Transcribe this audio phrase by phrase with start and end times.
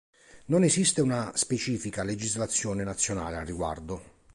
[0.45, 4.03] Non esiste una specifica legislazione nazionale al riguardo.